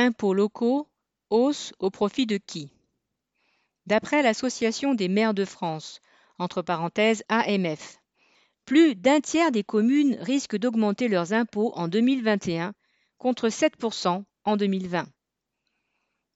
[0.00, 0.88] Impôts locaux,
[1.28, 2.70] hausse au profit de qui?
[3.86, 6.00] D'après l'Association des maires de France,
[6.38, 7.98] AMF,
[8.64, 12.74] plus d'un tiers des communes risquent d'augmenter leurs impôts en 2021
[13.16, 15.08] contre 7% en 2020.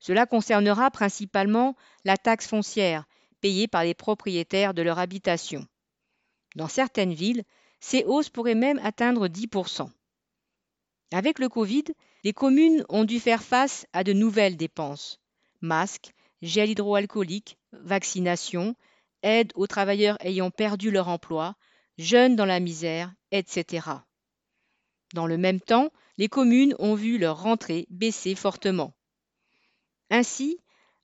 [0.00, 3.04] Cela concernera principalement la taxe foncière
[3.40, 5.64] payée par les propriétaires de leur habitation.
[6.56, 7.44] Dans certaines villes,
[7.78, 9.88] ces hausses pourraient même atteindre 10%.
[11.12, 11.84] Avec le Covid,
[12.24, 15.20] les communes ont dû faire face à de nouvelles dépenses.
[15.60, 18.74] Masques, gel hydroalcoolique, vaccination,
[19.22, 21.56] aide aux travailleurs ayant perdu leur emploi,
[21.98, 23.88] jeunes dans la misère, etc.
[25.14, 28.92] Dans le même temps, les communes ont vu leur rentrée baisser fortement.
[30.10, 30.58] Ainsi,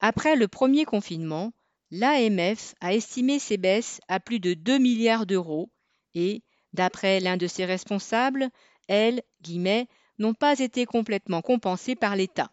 [0.00, 1.52] après le premier confinement,
[1.90, 5.70] l'AMF a estimé ces baisses à plus de 2 milliards d'euros
[6.14, 8.50] et, d'après l'un de ses responsables,
[8.88, 9.88] elles, guillemets,
[10.18, 12.50] n'ont pas été complètement compensées par l'État.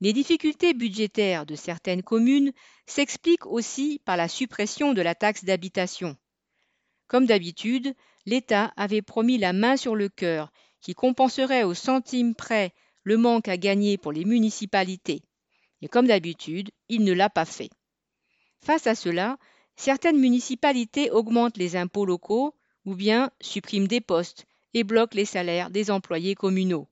[0.00, 2.52] Les difficultés budgétaires de certaines communes
[2.86, 6.16] s'expliquent aussi par la suppression de la taxe d'habitation.
[7.06, 7.94] Comme d'habitude,
[8.26, 12.74] l'État avait promis la main sur le cœur qui compenserait au centime près
[13.04, 15.22] le manque à gagner pour les municipalités.
[15.80, 17.70] Et comme d'habitude, il ne l'a pas fait.
[18.60, 19.38] Face à cela,
[19.76, 25.70] certaines municipalités augmentent les impôts locaux ou bien suppriment des postes et bloquent les salaires
[25.70, 26.88] des employés communaux.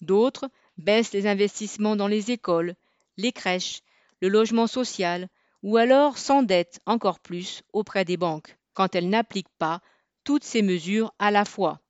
[0.00, 2.74] D'autres baissent les investissements dans les écoles,
[3.16, 3.82] les crèches,
[4.20, 5.28] le logement social,
[5.62, 9.80] ou alors s'endettent encore plus auprès des banques quand elles n'appliquent pas
[10.24, 11.80] toutes ces mesures à la fois.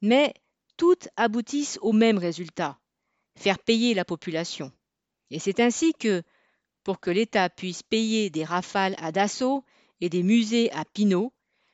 [0.00, 0.34] Mais
[0.76, 2.78] toutes aboutissent au même résultat,
[3.36, 4.72] faire payer la population.
[5.30, 6.22] Et c'est ainsi que,
[6.82, 9.64] pour que l'État puisse payer des rafales à Dassault
[10.00, 11.32] et des musées à Pinault,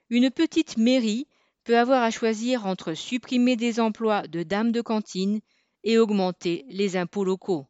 [0.09, 1.27] une petite mairie
[1.75, 5.41] avoir à choisir entre supprimer des emplois de dames de cantine
[5.85, 7.67] et augmenter les impôts locaux.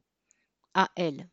[0.97, 1.29] Elle.